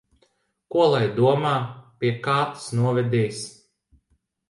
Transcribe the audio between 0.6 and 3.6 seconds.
Ko lai domā? Pie kā tas novedīs?